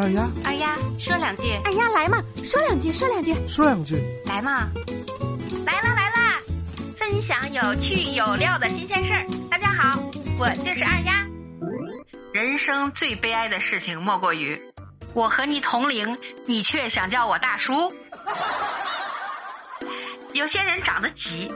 [0.00, 4.70] 二丫，二丫说两句，二丫来嘛，说两句，说两句，说两句，来嘛，
[5.66, 6.40] 来啦来啦，
[6.96, 9.26] 分享有趣有料的新鲜事儿。
[9.50, 10.02] 大家好，
[10.38, 11.26] 我就是二丫。
[12.32, 14.58] 人生最悲哀的事情莫过于，
[15.12, 17.92] 我和你同龄，你却想叫我大叔。
[20.32, 21.52] 有些人长得急，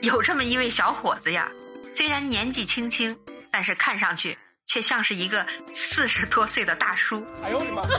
[0.00, 1.48] 有这么一位小伙子呀，
[1.92, 3.16] 虽然年纪轻轻，
[3.52, 4.36] 但是看上去。
[4.70, 5.44] 却像是一个
[5.74, 7.26] 四十多岁的大叔。
[7.42, 7.98] 哎呦我的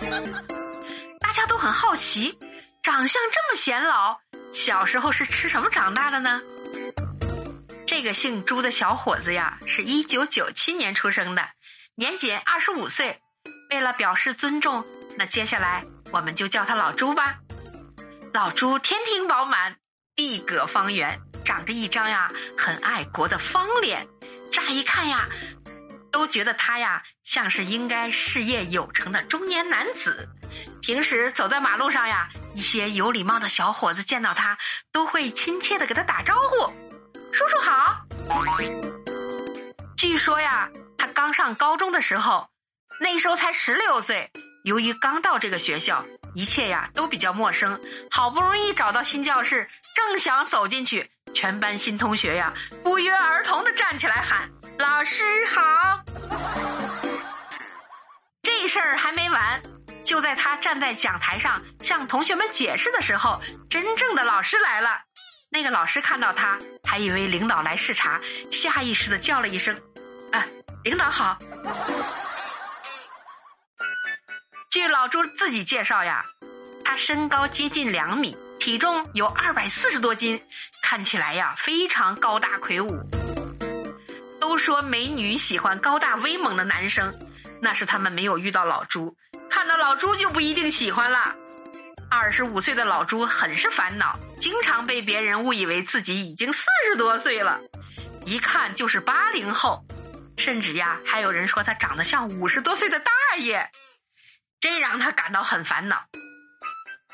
[0.00, 0.40] 妈！
[1.20, 2.38] 大家都很好奇，
[2.82, 4.18] 长相这么显老，
[4.50, 6.40] 小时候是吃什么长大的呢？
[7.86, 11.50] 这个姓朱的小伙子呀，是一九九七年出生的，
[11.96, 13.20] 年仅二十五岁。
[13.68, 14.86] 为了表示尊重，
[15.18, 17.36] 那接下来我们就叫他老朱吧。
[18.32, 19.76] 老朱天庭饱满，
[20.14, 24.08] 地阁方圆，长着一张呀很爱国的方脸，
[24.50, 25.28] 乍一看呀。
[26.16, 30.26] 都觉得他呀像是应该事业有成的中年男子，
[30.80, 34.56] 平时走在马路上呀，一些有礼貌的小伙子见到他
[34.90, 36.72] 都会亲切的给他打招呼
[37.30, 38.00] ：“叔叔好。”
[39.94, 42.48] 据说呀，他刚上高中的时候，
[42.98, 44.30] 那时候才十六岁，
[44.64, 47.78] 由于刚到这个学校，一切呀都比较陌生，
[48.10, 54.50] 好不容易找到新教室，正想走进去，全班新同学呀不约而同的站起来喊。
[54.78, 56.04] 老师好，
[58.42, 59.62] 这事儿还没完。
[60.04, 65.00] 就在他站在讲台上向同学们解释的时候，真正的老师来了。
[65.50, 68.20] 那个老师看到他，还以为领导来视察，
[68.50, 69.80] 下意识的叫了一声
[70.32, 70.44] ：“啊，
[70.84, 71.36] 领导好。”
[74.70, 76.24] 据老朱自己介绍呀，
[76.84, 80.44] 他身高接近两米，体重有二百四十多斤，
[80.82, 83.02] 看起来呀非常高大魁梧。
[84.48, 87.12] 都说美女喜欢高大威猛的男生，
[87.60, 89.16] 那是他们没有遇到老朱，
[89.50, 91.34] 看到老朱就不一定喜欢了。
[92.08, 97.60] 二十五岁的老朱很是烦恼，经常被别人误以为自己已经四十多岁了，
[98.24, 99.84] 一看就是八零后，
[100.36, 103.68] 甚至呀还有人说他长得像五十多岁的大爷，
[104.60, 106.04] 这让他感到很烦恼。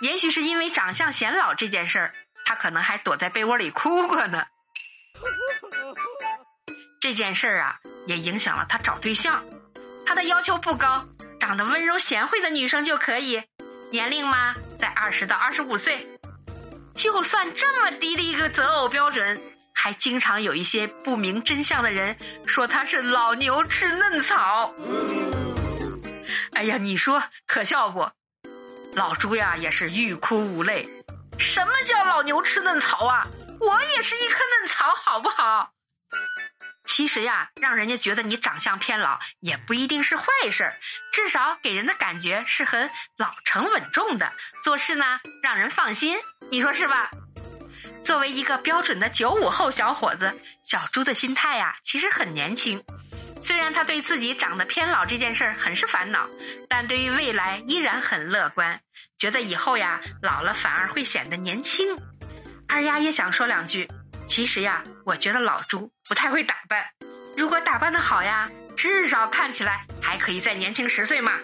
[0.00, 2.14] 也许是因为长相显老这件事儿，
[2.44, 4.44] 他可能还躲在被窝里哭过呢。
[7.02, 9.42] 这件事儿啊，也影响了他找对象。
[10.06, 11.04] 他的要求不高，
[11.40, 13.42] 长得温柔贤惠的女生就可以。
[13.90, 16.08] 年龄嘛，在二十到二十五岁。
[16.94, 19.42] 就算这么低的一个择偶标准，
[19.74, 24.72] 还经常有一些不明真相的人说他是老牛吃嫩草。
[26.52, 28.08] 哎呀，你说可笑不？
[28.92, 30.88] 老朱呀，也是欲哭无泪。
[31.36, 33.26] 什么叫老牛吃嫩草啊？
[33.58, 35.72] 我也是一颗嫩草，好不好？
[36.84, 40.76] 其实呀，让人家觉得你长相偏老也不一定是坏事儿，
[41.12, 44.32] 至少给人的感觉是很老成稳重的，
[44.62, 46.18] 做事呢让人放心，
[46.50, 47.08] 你说是吧？
[48.04, 50.34] 作为一个标准的九五后小伙子，
[50.64, 52.82] 小朱的心态呀其实很年轻。
[53.40, 56.28] 虽然他对自己长得偏老这件事儿很是烦恼，
[56.68, 58.80] 但对于未来依然很乐观，
[59.18, 61.96] 觉得以后呀老了反而会显得年轻。
[62.68, 63.88] 二丫也想说两句。
[64.28, 66.84] 其实呀，我觉得老朱不太会打扮。
[67.38, 71.40] 如果打扮的好呀，至少看起来还可以再年轻十岁嘛。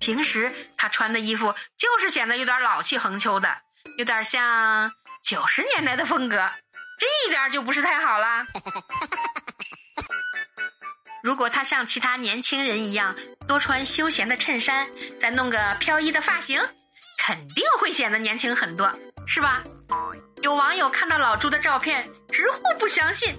[0.00, 3.58] 平时他穿的衣服就是显得有点老气横秋的，
[3.98, 4.90] 有点像
[5.22, 6.50] 九十年代的风格，
[6.98, 8.46] 这一点就不是太好啦。
[11.22, 13.14] 如果他像其他年轻人一样
[13.46, 14.88] 多穿休闲的衬衫，
[15.20, 16.58] 再弄个飘逸的发型，
[17.18, 18.90] 肯定会显得年轻很多，
[19.26, 19.62] 是吧？
[20.40, 23.38] 有网友看到老朱的照片，直呼不相信，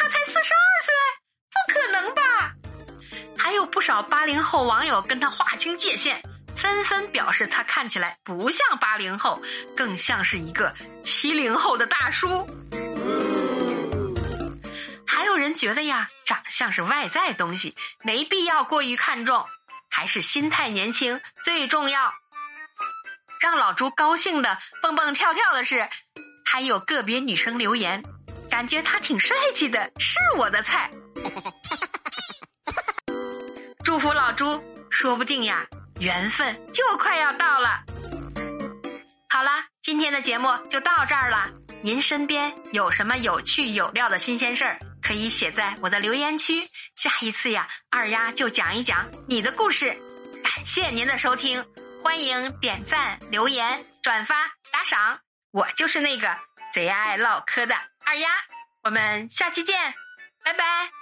[0.00, 0.94] 他才四十二岁，
[1.52, 2.54] 不可能吧？
[3.38, 6.22] 还有不少八零后网友跟他划清界限，
[6.56, 9.42] 纷纷表示他看起来不像八零后，
[9.76, 12.46] 更像是一个七零后的大叔。
[15.06, 19.44] 还有人觉得呀，长相是外在东西，没必要过于看重，
[19.90, 22.14] 还是心态年轻最重要。
[23.38, 25.90] 让老朱高兴的蹦蹦跳跳的是。
[26.52, 28.02] 还有个别女生留言，
[28.50, 30.90] 感觉他挺帅气的，是我的菜。
[33.84, 35.64] 祝福老朱，说不定呀，
[36.00, 37.82] 缘分就快要到了。
[39.28, 39.50] 好了，
[39.82, 41.48] 今天的节目就到这儿了。
[41.82, 46.68] 您身边有什么有趣有料的新鲜事儿，可以写在我的留言区。
[46.96, 49.96] 下一次呀，二丫就讲一讲你的故事。
[50.42, 51.64] 感谢您的收听，
[52.02, 54.34] 欢迎点赞、留言、转发、
[54.70, 55.18] 打赏。
[55.52, 56.36] 我就是那个
[56.72, 57.74] 贼爱唠嗑的
[58.10, 58.28] 二丫，
[58.82, 59.94] 我们下期见，
[60.42, 60.99] 拜拜。